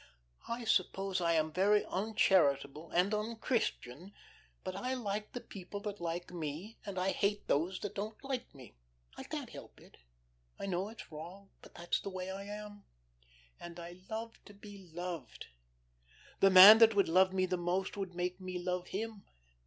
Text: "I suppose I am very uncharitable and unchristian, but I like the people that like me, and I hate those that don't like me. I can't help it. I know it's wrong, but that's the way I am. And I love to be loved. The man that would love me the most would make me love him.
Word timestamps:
"I 0.47 0.63
suppose 0.63 1.21
I 1.21 1.33
am 1.33 1.51
very 1.53 1.85
uncharitable 1.85 2.89
and 2.89 3.13
unchristian, 3.13 4.13
but 4.63 4.75
I 4.75 4.95
like 4.95 5.33
the 5.33 5.41
people 5.41 5.79
that 5.81 6.01
like 6.01 6.31
me, 6.33 6.79
and 6.83 6.97
I 6.97 7.11
hate 7.11 7.47
those 7.47 7.79
that 7.81 7.93
don't 7.93 8.17
like 8.23 8.51
me. 8.55 8.73
I 9.15 9.21
can't 9.23 9.51
help 9.51 9.79
it. 9.79 9.97
I 10.59 10.65
know 10.65 10.89
it's 10.89 11.11
wrong, 11.11 11.51
but 11.61 11.75
that's 11.75 11.99
the 11.99 12.09
way 12.09 12.31
I 12.31 12.45
am. 12.45 12.83
And 13.59 13.79
I 13.79 14.01
love 14.09 14.43
to 14.45 14.55
be 14.55 14.89
loved. 14.91 15.45
The 16.39 16.49
man 16.49 16.79
that 16.79 16.95
would 16.95 17.07
love 17.07 17.31
me 17.31 17.45
the 17.45 17.55
most 17.57 17.95
would 17.95 18.15
make 18.15 18.41
me 18.41 18.57
love 18.57 18.87
him. 18.87 19.25